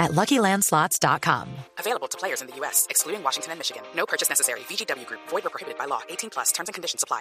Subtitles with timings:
[0.00, 1.46] at LuckyLandSlots.com.
[1.78, 3.82] Available to players in the U.S., excluding Washington and Michigan.
[3.94, 4.60] No purchase necessary.
[4.60, 5.20] VGW Group.
[5.28, 6.00] Void or prohibited by law.
[6.08, 6.50] 18 plus.
[6.50, 7.20] Terms and conditions apply.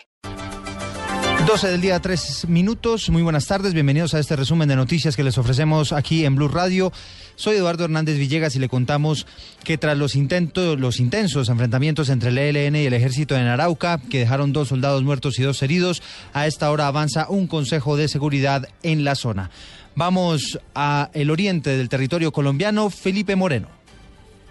[1.46, 3.10] 12 del día, 3 minutos.
[3.10, 3.74] Muy buenas tardes.
[3.74, 6.92] Bienvenidos a este resumen de noticias que les ofrecemos aquí en Blue Radio.
[7.36, 9.26] Soy Eduardo Hernández Villegas y le contamos
[9.64, 14.00] que tras los intentos, los intensos enfrentamientos entre el ELN y el ejército en Arauca,
[14.10, 18.10] que dejaron dos soldados muertos y dos heridos, a esta hora avanza un consejo de
[18.10, 19.50] seguridad en la zona.
[19.96, 23.68] Vamos a el oriente del territorio colombiano, Felipe Moreno.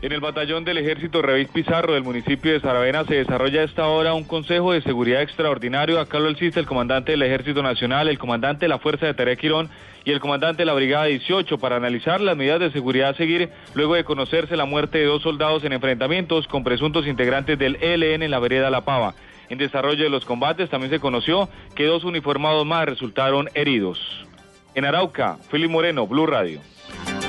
[0.00, 3.88] En el batallón del ejército Revis Pizarro del municipio de Saravena se desarrolla a esta
[3.88, 5.98] hora un consejo de seguridad extraordinario.
[5.98, 9.34] Acá lo existe el comandante del ejército nacional, el comandante de la fuerza de Tarea
[9.34, 9.68] Quirón
[10.04, 13.50] y el comandante de la brigada 18 para analizar las medidas de seguridad a seguir
[13.74, 18.22] luego de conocerse la muerte de dos soldados en enfrentamientos con presuntos integrantes del ELN
[18.22, 19.16] en la vereda La Pava.
[19.48, 24.27] En desarrollo de los combates también se conoció que dos uniformados más resultaron heridos.
[24.78, 26.60] En Arauca, Felipe Moreno, Blue Radio.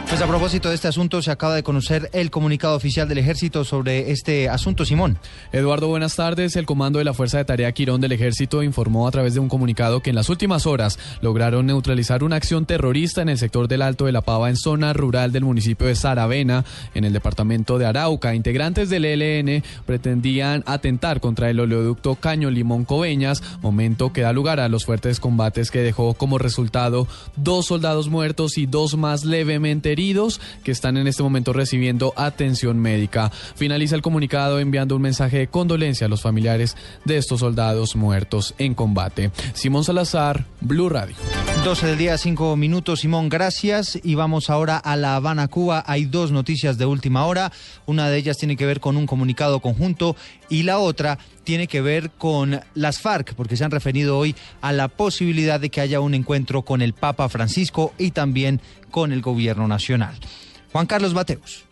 [0.10, 3.64] Pues a propósito de este asunto, se acaba de conocer el comunicado oficial del ejército
[3.64, 5.20] sobre este asunto, Simón.
[5.52, 6.56] Eduardo, buenas tardes.
[6.56, 9.50] El comando de la Fuerza de Tarea Quirón del ejército informó a través de un
[9.50, 13.84] comunicado que en las últimas horas lograron neutralizar una acción terrorista en el sector del
[13.84, 17.86] Alto de la Pava, en zona rural del municipio de Saravena, en el departamento de
[17.86, 18.34] Arauca.
[18.34, 24.60] Integrantes del ELN pretendían atentar contra el oleoducto Caño Limón Coveñas, momento que da lugar
[24.60, 29.92] a los fuertes combates que dejó como resultado dos soldados muertos y dos más levemente
[29.92, 29.99] heridos
[30.64, 33.32] que están en este momento recibiendo atención médica.
[33.56, 38.56] Finaliza el comunicado enviando un mensaje de condolencia a los familiares de estos soldados muertos
[38.58, 39.32] en combate.
[39.54, 41.16] Simón Salazar, Blue Radio.
[41.64, 43.02] 12 del día, 5 minutos.
[43.02, 44.00] Simón, gracias.
[44.02, 45.84] Y vamos ahora a La Habana, Cuba.
[45.86, 47.52] Hay dos noticias de última hora.
[47.86, 50.16] Una de ellas tiene que ver con un comunicado conjunto
[50.48, 54.72] y la otra tiene que ver con las FARC, porque se han referido hoy a
[54.72, 59.22] la posibilidad de que haya un encuentro con el Papa Francisco y también con el
[59.22, 60.16] gobierno nacional.
[60.72, 61.69] Juan Carlos Mateus.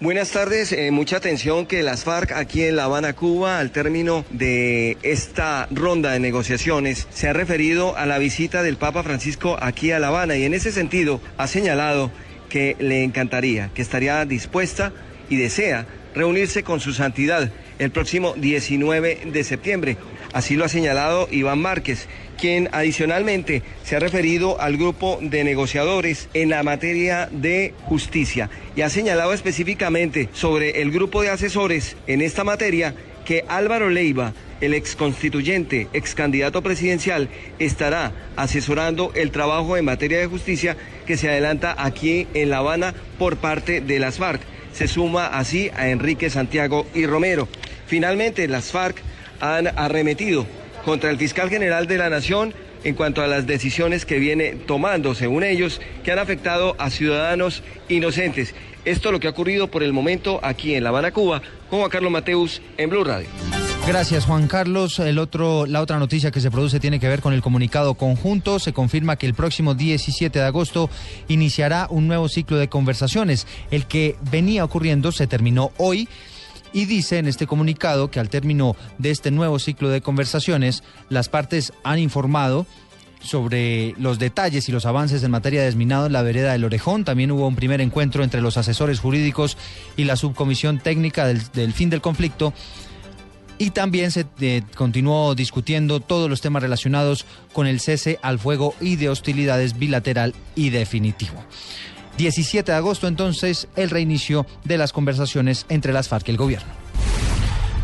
[0.00, 4.24] Buenas tardes, eh, mucha atención que las FARC aquí en La Habana, Cuba, al término
[4.30, 9.92] de esta ronda de negociaciones, se ha referido a la visita del Papa Francisco aquí
[9.92, 12.10] a La Habana y en ese sentido ha señalado
[12.48, 14.92] que le encantaría, que estaría dispuesta
[15.30, 19.96] y desea reunirse con su santidad el próximo 19 de septiembre.
[20.32, 26.28] Así lo ha señalado Iván Márquez, quien adicionalmente se ha referido al grupo de negociadores
[26.34, 32.20] en la materia de justicia y ha señalado específicamente sobre el grupo de asesores en
[32.20, 37.28] esta materia que Álvaro Leiva, el ex constituyente, ex candidato presidencial,
[37.58, 42.94] estará asesorando el trabajo en materia de justicia que se adelanta aquí en La Habana
[43.18, 44.42] por parte de las FARC.
[44.72, 47.48] Se suma así a Enrique Santiago y Romero.
[47.86, 48.96] Finalmente, las FARC
[49.40, 50.46] han arremetido
[50.84, 55.14] contra el fiscal general de la Nación en cuanto a las decisiones que viene tomando,
[55.14, 58.54] según ellos, que han afectado a ciudadanos inocentes.
[58.84, 61.40] Esto es lo que ha ocurrido por el momento aquí en La Habana, Cuba,
[61.70, 63.28] con Juan Carlos Mateus en Blue Radio.
[63.86, 64.98] Gracias, Juan Carlos.
[64.98, 68.58] El otro, la otra noticia que se produce tiene que ver con el comunicado conjunto.
[68.58, 70.88] Se confirma que el próximo 17 de agosto
[71.28, 73.46] iniciará un nuevo ciclo de conversaciones.
[73.70, 76.08] El que venía ocurriendo se terminó hoy
[76.74, 81.30] y dice en este comunicado que al término de este nuevo ciclo de conversaciones, las
[81.30, 82.66] partes han informado
[83.22, 87.04] sobre los detalles y los avances en materia de desminado en la vereda del Orejón.
[87.04, 89.56] También hubo un primer encuentro entre los asesores jurídicos
[89.96, 92.52] y la subcomisión técnica del, fin del conflicto.
[93.56, 98.74] Y también se eh, continuó discutiendo todos los temas relacionados con el cese al fuego
[98.80, 101.44] y de hostilidades bilateral y definitivo.
[102.16, 106.68] 17 de agosto entonces el reinicio de las conversaciones entre las FARC y el gobierno.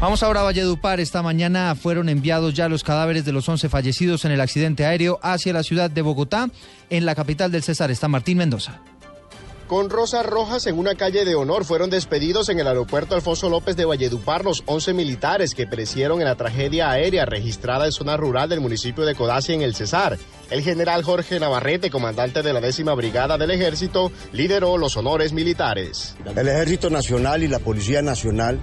[0.00, 0.98] Vamos ahora a Valledupar.
[0.98, 5.20] Esta mañana fueron enviados ya los cadáveres de los 11 fallecidos en el accidente aéreo
[5.22, 6.48] hacia la ciudad de Bogotá.
[6.88, 8.80] En la capital del César está Martín Mendoza.
[9.70, 13.76] Con rosas rojas en una calle de honor fueron despedidos en el aeropuerto Alfonso López
[13.76, 18.48] de Valledupar los 11 militares que perecieron en la tragedia aérea registrada en zona rural
[18.48, 20.18] del municipio de Codazzi en el Cesar.
[20.50, 26.16] El general Jorge Navarrete, comandante de la décima brigada del ejército, lideró los honores militares.
[26.34, 28.58] El ejército nacional y la policía nacional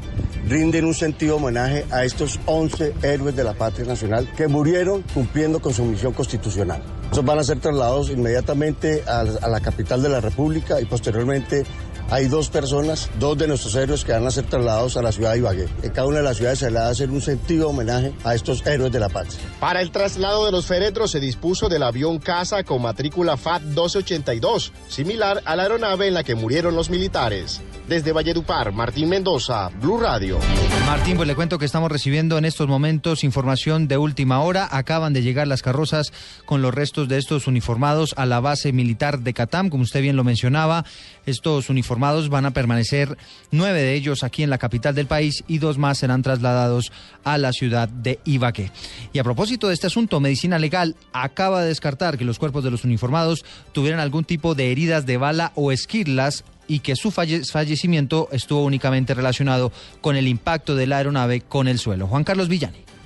[0.50, 5.62] rinden un sentido homenaje a estos 11 héroes de la patria nacional que murieron cumpliendo
[5.62, 6.84] con su misión constitucional.
[7.08, 11.64] Estos van a ser trasladados inmediatamente a, la capital de la República y posteriormente
[12.10, 15.32] hay dos personas, dos de nuestros héroes que van a ser trasladados a la ciudad
[15.32, 15.68] de Ibagué.
[15.84, 18.36] En cada una de las ciudades se le va a hacer un sentido homenaje a
[18.36, 19.40] estos héroes de la patria.
[19.60, 24.74] Para el traslado de los féretros se dispuso del avión Casa con matrícula FAT 1282,
[24.88, 27.62] similar a la aeronave en la que murieron los militares.
[27.88, 30.40] Desde Valledupar, Martín Mendoza, Blue Radio.
[30.86, 34.68] Martín, pues le cuento que estamos recibiendo en estos momentos información de última hora.
[34.70, 36.12] Acaban de llegar las carrozas
[36.46, 40.18] con los restos de estos uniformados a la base militar de Catam, como usted bien
[40.18, 40.84] lo mencionaba.
[41.26, 43.18] Estos uniformados van a permanecer
[43.52, 46.92] nueve de ellos aquí en la capital del país y dos más serán trasladados
[47.24, 48.70] a la ciudad de Ibagué.
[49.14, 52.72] Y a propósito de este asunto, Medicina Legal acaba de descartar que los cuerpos de
[52.72, 58.30] los uniformados tuvieran algún tipo de heridas de bala o esquirlas y que su fallecimiento
[58.32, 59.72] estuvo únicamente relacionado
[60.02, 62.08] con el impacto de la aeronave con el suelo.
[62.08, 62.97] Juan Carlos Villani.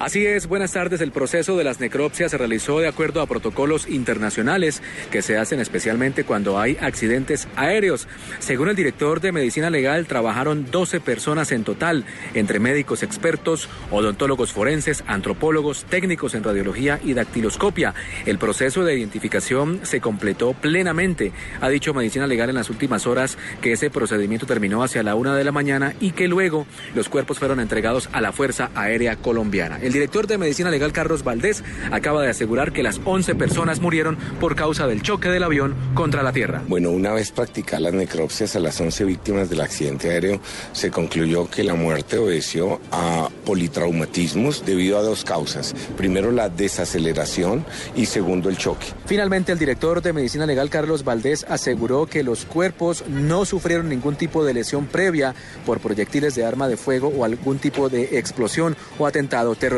[0.00, 1.00] Así es, buenas tardes.
[1.00, 4.82] El proceso de las necropsias se realizó de acuerdo a protocolos internacionales
[5.12, 8.08] que se hacen especialmente cuando hay accidentes aéreos.
[8.40, 12.04] Según el director de Medicina Legal, trabajaron 12 personas en total,
[12.34, 17.94] entre médicos expertos, odontólogos forenses, antropólogos, técnicos en radiología y dactiloscopia.
[18.26, 21.30] El proceso de identificación se completó plenamente.
[21.60, 25.36] Ha dicho Medicina Legal en las últimas horas que ese procedimiento terminó hacia la una
[25.36, 29.83] de la mañana y que luego los cuerpos fueron entregados a la Fuerza Aérea Colombiana.
[29.84, 34.16] El director de Medicina Legal, Carlos Valdés, acaba de asegurar que las 11 personas murieron
[34.40, 36.62] por causa del choque del avión contra la tierra.
[36.66, 40.40] Bueno, una vez practicadas las necropsias a las 11 víctimas del accidente aéreo,
[40.72, 45.74] se concluyó que la muerte obedeció a politraumatismos debido a dos causas.
[45.98, 48.86] Primero, la desaceleración y segundo, el choque.
[49.04, 54.16] Finalmente, el director de Medicina Legal, Carlos Valdés, aseguró que los cuerpos no sufrieron ningún
[54.16, 55.34] tipo de lesión previa
[55.66, 59.73] por proyectiles de arma de fuego o algún tipo de explosión o atentado terrorista.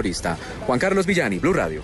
[0.67, 1.83] Juan Carlos Villani, Blue Radio.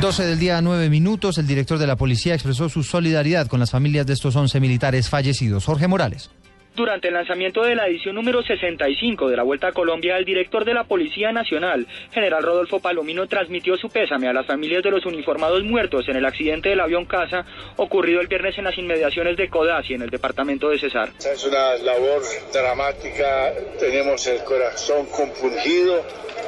[0.00, 1.38] 12 del día, 9 minutos.
[1.38, 5.08] El director de la policía expresó su solidaridad con las familias de estos 11 militares
[5.08, 5.64] fallecidos.
[5.64, 6.30] Jorge Morales.
[6.74, 10.64] Durante el lanzamiento de la edición número 65 de la Vuelta a Colombia, el director
[10.64, 15.06] de la Policía Nacional, general Rodolfo Palomino, transmitió su pésame a las familias de los
[15.06, 19.48] uniformados muertos en el accidente del avión Casa ocurrido el viernes en las inmediaciones de
[19.48, 21.10] Codazzi, en el departamento de Cesar.
[21.20, 22.22] Es una labor
[22.52, 26.04] dramática, tenemos el corazón compungido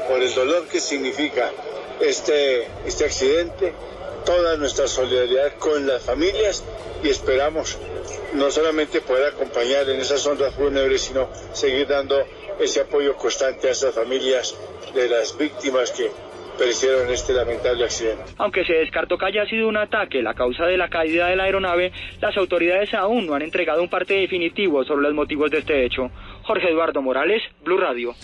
[0.08, 1.52] por el dolor que significa
[2.00, 3.72] este, este accidente,
[4.26, 6.62] toda nuestra solidaridad con las familias
[7.02, 7.78] y esperamos
[8.34, 12.22] no solamente poder acompañar en esas ondas fúnebres, sino seguir dando
[12.60, 14.54] ese apoyo constante a esas familias
[14.94, 16.10] de las víctimas que
[16.58, 18.24] perecieron en este lamentable accidente.
[18.38, 21.44] Aunque se descartó que haya sido un ataque la causa de la caída de la
[21.44, 25.84] aeronave, las autoridades aún no han entregado un parte definitivo sobre los motivos de este
[25.84, 26.10] hecho.
[26.42, 28.14] Jorge Eduardo Morales, Blue Radio.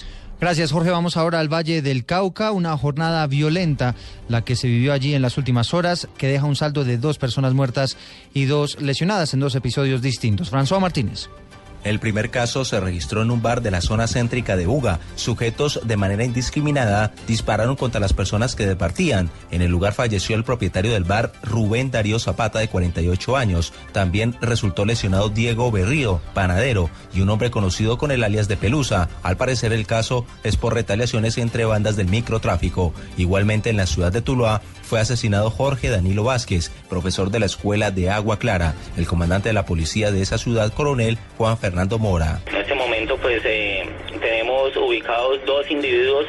[0.42, 0.90] Gracias, Jorge.
[0.90, 3.94] Vamos ahora al Valle del Cauca, una jornada violenta,
[4.28, 7.16] la que se vivió allí en las últimas horas, que deja un saldo de dos
[7.16, 7.96] personas muertas
[8.34, 10.50] y dos lesionadas en dos episodios distintos.
[10.50, 11.28] François Martínez.
[11.84, 15.00] El primer caso se registró en un bar de la zona céntrica de Buga.
[15.16, 19.30] Sujetos de manera indiscriminada dispararon contra las personas que departían.
[19.50, 23.72] En el lugar falleció el propietario del bar, Rubén Darío Zapata, de 48 años.
[23.92, 29.08] También resultó lesionado Diego Berrío, panadero, y un hombre conocido con el alias de Pelusa.
[29.22, 32.94] Al parecer el caso es por retaliaciones entre bandas del microtráfico.
[33.16, 37.90] Igualmente en la ciudad de Tuluá fue asesinado Jorge Danilo Vázquez, profesor de la escuela
[37.90, 38.74] de Agua Clara.
[38.98, 42.42] El comandante de la policía de esa ciudad, coronel Juan Fernando Mora.
[42.44, 43.88] En este momento pues eh,
[44.20, 46.26] tenemos ubicados dos individuos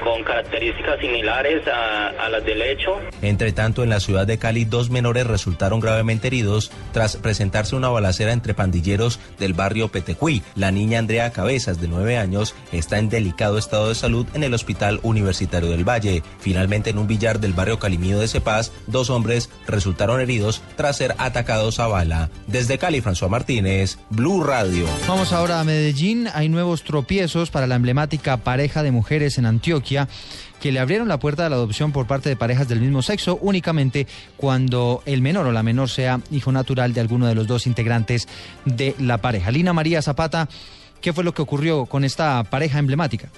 [0.00, 2.98] con características similares a, las del hecho.
[3.22, 7.88] Entre tanto, en la ciudad de Cali, dos menores resultaron gravemente heridos tras presentarse una
[7.88, 10.42] balacera entre pandilleros del barrio Petecuí.
[10.54, 14.54] La niña Andrea Cabezas, de nueve años, está en delicado estado de salud en el
[14.54, 16.22] Hospital Universitario del Valle.
[16.38, 21.14] Finalmente, en un billar del barrio Calimío de Cepaz, dos hombres resultaron heridos tras ser
[21.18, 22.30] atacados a bala.
[22.46, 24.86] Desde Cali, François Martínez, Blue Radio.
[25.08, 26.28] Vamos ahora a Medellín.
[26.32, 29.89] Hay nuevos tropiezos para la emblemática pareja de mujeres en Antioquia
[30.60, 33.38] que le abrieron la puerta a la adopción por parte de parejas del mismo sexo
[33.40, 34.06] únicamente
[34.36, 38.28] cuando el menor o la menor sea hijo natural de alguno de los dos integrantes
[38.64, 39.50] de la pareja.
[39.50, 40.48] Lina María Zapata,
[41.00, 43.30] ¿qué fue lo que ocurrió con esta pareja emblemática?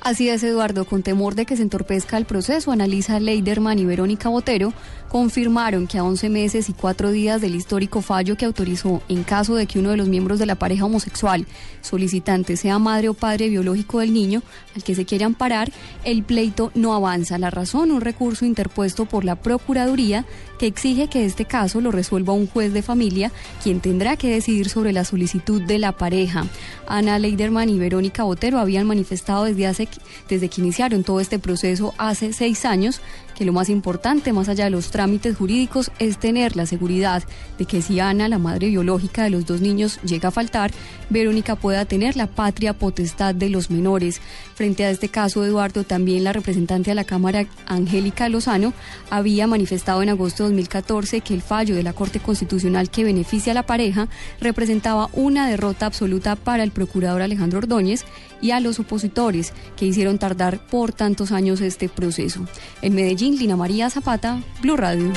[0.00, 4.28] Así es, Eduardo, con temor de que se entorpezca el proceso, Analisa Leiderman y Verónica
[4.28, 4.72] Botero
[5.08, 9.54] confirmaron que a 11 meses y 4 días del histórico fallo que autorizó en caso
[9.54, 11.46] de que uno de los miembros de la pareja homosexual
[11.80, 14.42] solicitante sea madre o padre biológico del niño
[14.76, 15.72] al que se quiere amparar,
[16.04, 17.38] el pleito no avanza.
[17.38, 20.24] La razón, un recurso interpuesto por la Procuraduría
[20.58, 24.68] que exige que este caso lo resuelva un juez de familia, quien tendrá que decidir
[24.68, 26.46] sobre la solicitud de la pareja.
[26.86, 29.87] Ana Leiderman y Verónica Botero habían manifestado desde, hace,
[30.28, 33.00] desde que iniciaron todo este proceso hace seis años
[33.38, 37.22] que lo más importante, más allá de los trámites jurídicos, es tener la seguridad
[37.56, 40.72] de que si Ana, la madre biológica de los dos niños, llega a faltar,
[41.08, 44.20] Verónica pueda tener la patria potestad de los menores.
[44.56, 48.72] Frente a este caso, Eduardo, también la representante de la Cámara, Angélica Lozano,
[49.08, 53.52] había manifestado en agosto de 2014 que el fallo de la Corte Constitucional que beneficia
[53.52, 54.08] a la pareja
[54.40, 58.04] representaba una derrota absoluta para el procurador Alejandro Ordóñez
[58.40, 62.44] y a los opositores que hicieron tardar por tantos años este proceso.
[62.82, 65.12] En Medellín, Lina María Zapata, Blue Radio.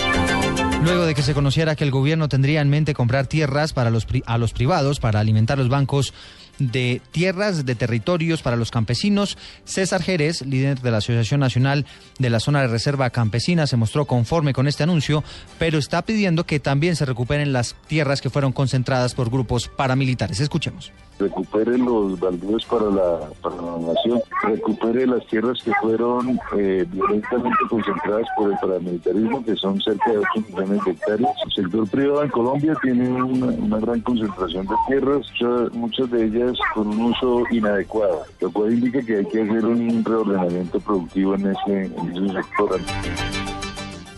[0.83, 4.07] Luego de que se conociera que el gobierno tendría en mente comprar tierras para los,
[4.25, 6.13] a los privados para alimentar los bancos
[6.57, 9.37] de tierras, de territorios para los campesinos.
[9.63, 11.85] César Jerez, líder de la Asociación Nacional
[12.19, 15.23] de la Zona de Reserva Campesina, se mostró conforme con este anuncio,
[15.59, 20.39] pero está pidiendo que también se recuperen las tierras que fueron concentradas por grupos paramilitares.
[20.39, 26.85] Escuchemos recupere los baldíos para la, para la nación, recupere las tierras que fueron eh,
[26.89, 31.31] violentamente concentradas por el paramilitarismo, que son cerca de 8 millones de hectáreas.
[31.45, 35.27] El sector privado en Colombia tiene una, gran concentración de tierras,
[35.73, 40.03] muchas, de ellas con un uso inadecuado, lo cual indica que hay que hacer un
[40.03, 42.79] reordenamiento productivo en ese, en ese sector.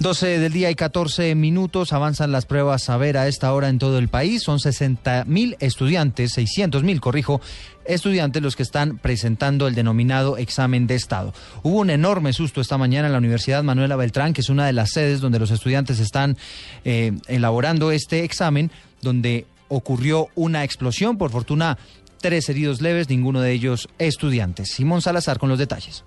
[0.03, 3.79] 12 del día y 14 minutos avanzan las pruebas a ver a esta hora en
[3.79, 4.43] todo el país.
[4.43, 7.39] Son 60 mil estudiantes, 600 mil, corrijo,
[7.85, 11.33] estudiantes los que están presentando el denominado examen de Estado.
[11.63, 14.73] Hubo un enorme susto esta mañana en la Universidad Manuela Beltrán, que es una de
[14.73, 16.35] las sedes donde los estudiantes están
[16.83, 21.17] eh, elaborando este examen, donde ocurrió una explosión.
[21.17, 21.77] Por fortuna,
[22.19, 24.67] tres heridos leves, ninguno de ellos estudiantes.
[24.73, 26.03] Simón Salazar con los detalles.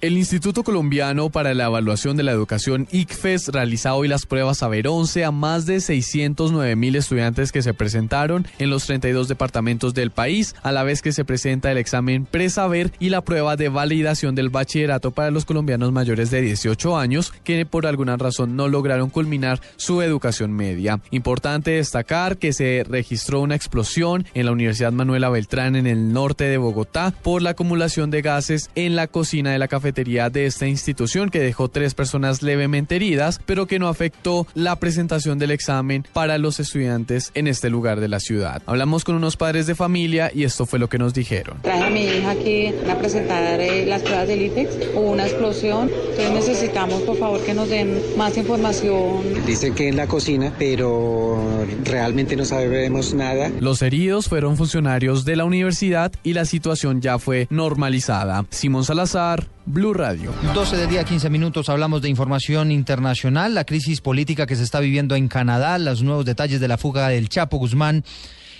[0.00, 4.68] El Instituto Colombiano para la Evaluación de la Educación ICFES realizó hoy las pruebas a
[4.68, 10.10] 11 a más de 609 mil estudiantes que se presentaron en los 32 departamentos del
[10.10, 14.34] país, a la vez que se presenta el examen Presaber y la prueba de validación
[14.34, 19.10] del bachillerato para los colombianos mayores de 18 años que por alguna razón no lograron
[19.10, 21.00] culminar su educación media.
[21.10, 26.44] Importante destacar que se registró una explosión en la Universidad Manuela Beltrán en el norte
[26.44, 30.66] de Bogotá por la acumulación de gases en la cocina de la cafetería de esta
[30.66, 36.06] institución que dejó tres personas levemente heridas, pero que no afectó la presentación del examen
[36.12, 38.62] para los estudiantes en este lugar de la ciudad.
[38.66, 41.58] Hablamos con unos padres de familia y esto fue lo que nos dijeron.
[41.62, 44.70] Traje a mi hija aquí a presentar eh, las pruebas del ITEX.
[44.94, 49.22] Hubo una explosión, entonces necesitamos por favor que nos den más información.
[49.46, 51.38] Dicen que en la cocina, pero
[51.84, 53.50] realmente no sabemos nada.
[53.60, 58.44] Los heridos fueron funcionarios de la universidad y la situación ya fue normalizada.
[58.50, 60.32] Simón Salazar, Blue Radio.
[60.52, 64.80] 12 del día, 15 minutos, hablamos de información internacional, la crisis política que se está
[64.80, 68.04] viviendo en Canadá, los nuevos detalles de la fuga del Chapo Guzmán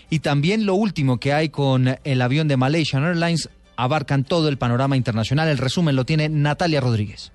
[0.09, 4.57] y también lo último que hay con el avión de Malaysian Airlines abarcan todo el
[4.57, 5.49] panorama internacional.
[5.49, 7.33] El resumen lo tiene Natalia Rodríguez.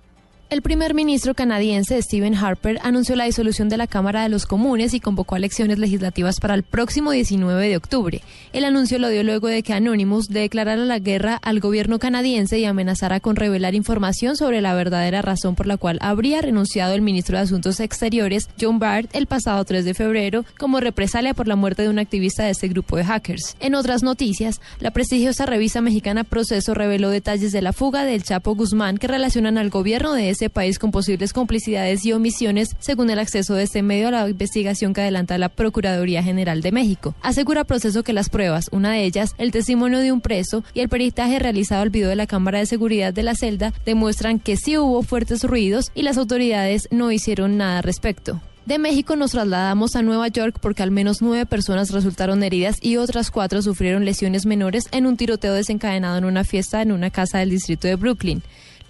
[0.51, 4.93] El primer ministro canadiense Stephen Harper anunció la disolución de la Cámara de los Comunes
[4.93, 8.21] y convocó a elecciones legislativas para el próximo 19 de octubre.
[8.53, 12.65] El anuncio lo dio luego de que Anonymous declarara la guerra al gobierno canadiense y
[12.65, 17.37] amenazara con revelar información sobre la verdadera razón por la cual habría renunciado el ministro
[17.37, 21.81] de Asuntos Exteriores, John Bart, el pasado 3 de febrero como represalia por la muerte
[21.81, 23.57] de un activista de este grupo de hackers.
[23.61, 28.53] En otras noticias, la prestigiosa revista mexicana Proceso reveló detalles de la fuga del Chapo
[28.53, 33.19] Guzmán que relacionan al gobierno de ese país con posibles complicidades y omisiones, según el
[33.19, 37.15] acceso de este medio a la investigación que adelanta la Procuraduría General de México.
[37.21, 40.89] Asegura proceso que las pruebas, una de ellas, el testimonio de un preso y el
[40.89, 44.77] peritaje realizado al video de la Cámara de Seguridad de la celda, demuestran que sí
[44.77, 48.41] hubo fuertes ruidos y las autoridades no hicieron nada al respecto.
[48.65, 52.97] De México nos trasladamos a Nueva York porque al menos nueve personas resultaron heridas y
[52.97, 57.37] otras cuatro sufrieron lesiones menores en un tiroteo desencadenado en una fiesta en una casa
[57.37, 58.41] del distrito de Brooklyn.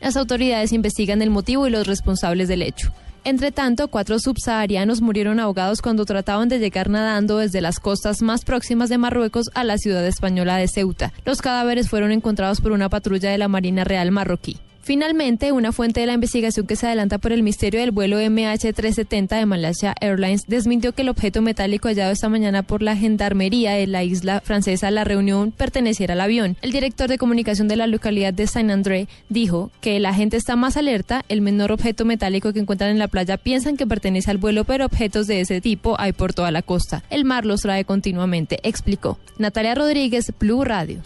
[0.05, 2.91] Las autoridades investigan el motivo y los responsables del hecho.
[3.23, 8.45] Entre tanto, cuatro subsaharianos murieron ahogados cuando trataban de llegar nadando desde las costas más
[8.45, 11.11] próximas de Marruecos a la ciudad española de Ceuta.
[11.25, 14.59] Los cadáveres fueron encontrados por una patrulla de la Marina Real marroquí.
[14.85, 19.29] Finalmente, una fuente de la investigación que se adelanta por el misterio del vuelo MH370
[19.29, 23.87] de Malaysia Airlines desmintió que el objeto metálico hallado esta mañana por la gendarmería de
[23.87, 26.55] la isla francesa La Reunión perteneciera al avión.
[26.61, 30.77] El director de comunicación de la localidad de Saint-André dijo que la gente está más
[30.77, 34.65] alerta, el menor objeto metálico que encuentran en la playa piensan que pertenece al vuelo,
[34.65, 37.03] pero objetos de ese tipo hay por toda la costa.
[37.09, 39.17] El mar los trae continuamente, explicó.
[39.39, 41.01] Natalia Rodríguez, Blue Radio.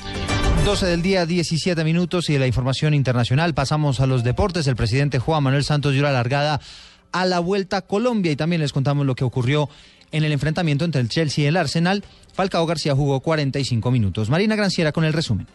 [0.65, 4.67] 12 del día, 17 minutos y de la información internacional pasamos a los deportes.
[4.67, 6.59] El presidente Juan Manuel Santos dio la largada
[7.11, 9.69] a la Vuelta a Colombia y también les contamos lo que ocurrió
[10.11, 12.03] en el enfrentamiento entre el Chelsea y el Arsenal.
[12.33, 14.29] Falcao García jugó 45 minutos.
[14.29, 15.47] Marina Granciera con el resumen.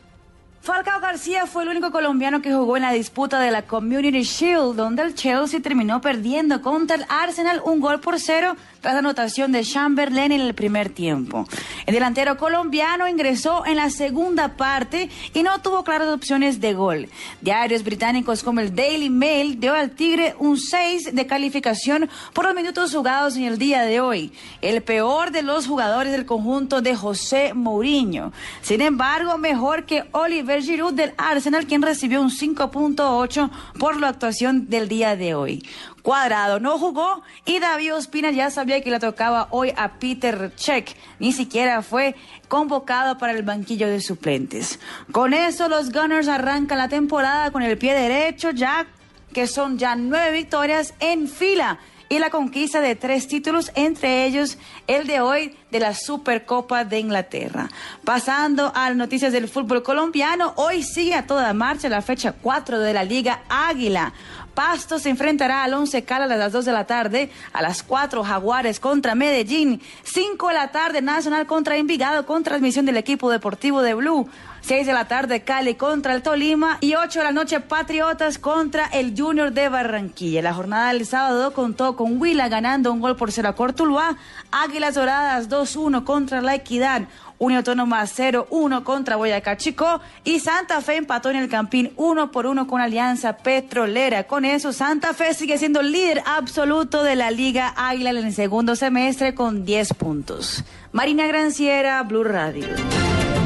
[0.64, 4.76] Falcao García fue el único colombiano que jugó en la disputa de la Community Shield,
[4.76, 9.52] donde el Chelsea terminó perdiendo contra el Arsenal un gol por cero tras la anotación
[9.52, 11.46] de Chamberlain en el primer tiempo.
[11.84, 17.10] El delantero colombiano ingresó en la segunda parte y no tuvo claras opciones de gol.
[17.42, 22.54] Diarios británicos como el Daily Mail dio al Tigre un 6 de calificación por los
[22.54, 26.96] minutos jugados en el día de hoy, el peor de los jugadores del conjunto de
[26.96, 28.32] José Mourinho.
[28.62, 34.68] Sin embargo, mejor que Oliver Giroud del Arsenal, quien recibió un 5.8 por la actuación
[34.68, 35.66] del día de hoy.
[36.02, 40.96] Cuadrado no jugó y David Ospina ya sabía que le tocaba hoy a Peter Check.
[41.18, 42.14] Ni siquiera fue
[42.48, 44.78] convocado para el banquillo de suplentes.
[45.12, 48.86] Con eso los Gunners arrancan la temporada con el pie derecho ya
[49.32, 54.58] que son ya nueve victorias en fila y la conquista de tres títulos, entre ellos
[54.86, 57.68] el de hoy de la Supercopa de Inglaterra.
[58.04, 62.78] Pasando a las noticias del fútbol colombiano, hoy sigue a toda marcha la fecha 4
[62.78, 64.12] de la Liga Águila.
[64.54, 68.22] Pasto se enfrentará al 11 Cal a las 2 de la tarde, a las 4
[68.22, 73.82] Jaguares contra Medellín, 5 de la tarde Nacional contra Envigado con transmisión del equipo deportivo
[73.82, 74.28] de Blue.
[74.66, 78.86] 6 de la tarde Cali contra el Tolima y 8 de la noche Patriotas contra
[78.86, 80.40] el Junior de Barranquilla.
[80.40, 84.16] La jornada del sábado contó con Huila ganando un gol por cero a Cortuluá,
[84.50, 87.02] Águilas Doradas 2-1 contra La Equidad,
[87.36, 92.46] Unión Autónoma 0-1 contra Boyacá Chico y Santa Fe empató en el Campín 1 por
[92.46, 94.24] 1 con Alianza Petrolera.
[94.24, 98.76] Con eso, Santa Fe sigue siendo líder absoluto de la Liga Águila en el segundo
[98.76, 100.64] semestre con 10 puntos.
[100.90, 102.68] Marina Granciera, Blue Radio.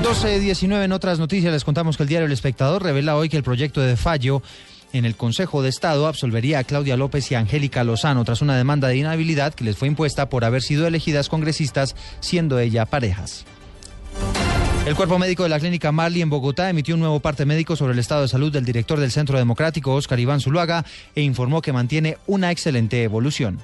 [0.02, 3.42] 12.19 en otras noticias les contamos que el diario El Espectador revela hoy que el
[3.42, 4.42] proyecto de fallo
[4.92, 8.88] en el Consejo de Estado absolvería a Claudia López y Angélica Lozano tras una demanda
[8.88, 13.44] de inhabilidad que les fue impuesta por haber sido elegidas congresistas siendo ella parejas.
[14.86, 17.92] El cuerpo médico de la clínica Marley en Bogotá emitió un nuevo parte médico sobre
[17.92, 21.74] el estado de salud del director del Centro Democrático, Óscar Iván Zuluaga, e informó que
[21.74, 23.58] mantiene una excelente evolución.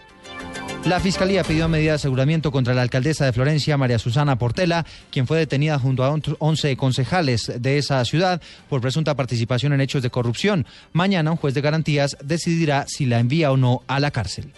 [0.86, 5.26] La Fiscalía pidió medida de aseguramiento contra la alcaldesa de Florencia, María Susana Portela, quien
[5.26, 10.10] fue detenida junto a 11 concejales de esa ciudad por presunta participación en hechos de
[10.10, 10.66] corrupción.
[10.92, 14.52] Mañana un juez de garantías decidirá si la envía o no a la cárcel.